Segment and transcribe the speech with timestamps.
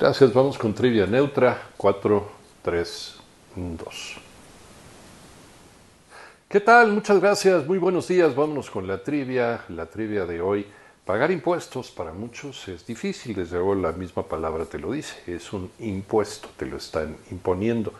[0.00, 2.26] Gracias, vamos con trivia neutra 4,
[2.62, 3.16] 3,
[3.54, 4.16] 2.
[6.48, 6.92] ¿Qué tal?
[6.92, 8.34] Muchas gracias, muy buenos días.
[8.34, 10.66] Vámonos con la trivia, la trivia de hoy.
[11.04, 15.52] Pagar impuestos para muchos es difícil, desde luego la misma palabra te lo dice, es
[15.52, 17.92] un impuesto, te lo están imponiendo.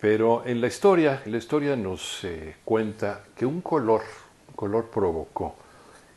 [0.00, 4.00] Pero en la historia, la historia nos eh, cuenta que un color,
[4.48, 5.54] un color provocó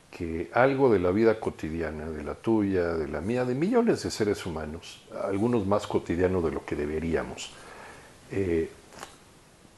[0.09, 4.11] que algo de la vida cotidiana, de la tuya, de la mía, de millones de
[4.11, 7.51] seres humanos, algunos más cotidianos de lo que deberíamos,
[8.31, 8.69] eh,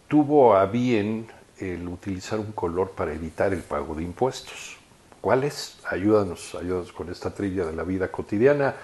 [0.07, 4.77] tuvo a bien el utilizar un color para evitar el pago de impuestos.
[5.19, 5.79] ¿Cuál es?
[5.87, 8.75] Ayúdanos, ayúdanos con esta trivia de la vida cotidiana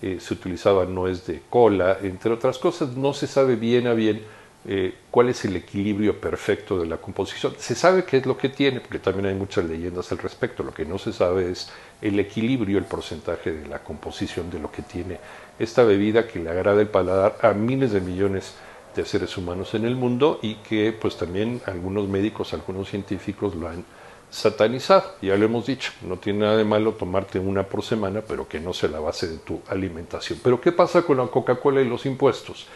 [0.00, 4.22] eh, se utilizaba nuez de cola, entre otras cosas, no se sabe bien a bien
[4.66, 7.54] eh, cuál es el equilibrio perfecto de la composición.
[7.58, 10.72] Se sabe qué es lo que tiene, porque también hay muchas leyendas al respecto, lo
[10.72, 11.68] que no se sabe es
[12.00, 15.18] el equilibrio, el porcentaje de la composición de lo que tiene
[15.58, 18.54] esta bebida que le agrada el paladar a miles de millones
[18.94, 23.68] de seres humanos en el mundo y que pues también algunos médicos, algunos científicos lo
[23.68, 23.84] han
[24.30, 25.14] satanizado.
[25.22, 28.60] Ya lo hemos dicho, no tiene nada de malo tomarte una por semana, pero que
[28.60, 30.40] no sea la base de tu alimentación.
[30.42, 32.66] Pero ¿qué pasa con la Coca-Cola y los impuestos?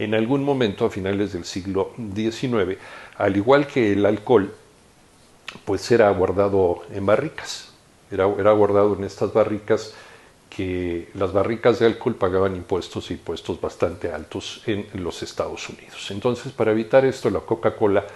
[0.00, 2.78] En algún momento, a finales del siglo XIX,
[3.18, 4.50] al igual que el alcohol,
[5.66, 7.74] pues era guardado en barricas,
[8.10, 9.92] era, era guardado en estas barricas
[10.48, 16.10] que las barricas de alcohol pagaban impuestos, impuestos bastante altos en los Estados Unidos.
[16.10, 18.06] Entonces, para evitar esto, la Coca-Cola,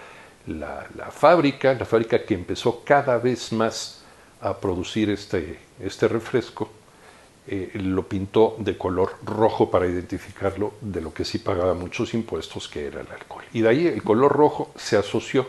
[0.47, 4.03] la, fábrica, la fábrica que empezó cada vez más
[4.41, 6.71] a producir este, este refresco,
[7.47, 12.69] eh, lo pintó de color rojo para identificarlo de lo que sí pagaba muchos impuestos,
[12.69, 13.45] que era el alcohol.
[13.53, 15.47] Y de ahí el color rojo se asoció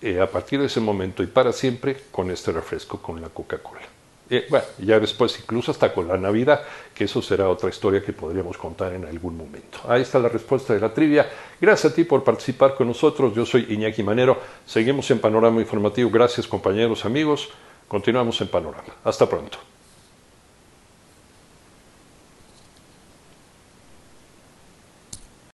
[0.00, 3.82] eh, a partir de ese momento y para siempre con este refresco, con la Coca-Cola.
[4.30, 6.62] Eh, bueno, ya después incluso hasta con la Navidad,
[6.94, 9.78] que eso será otra historia que podríamos contar en algún momento.
[9.86, 11.28] Ahí está la respuesta de la trivia.
[11.60, 13.34] Gracias a ti por participar con nosotros.
[13.34, 14.40] Yo soy Iñaki Manero.
[14.66, 16.10] Seguimos en Panorama Informativo.
[16.10, 17.50] Gracias compañeros, amigos.
[17.86, 18.94] Continuamos en Panorama.
[19.04, 19.71] Hasta pronto.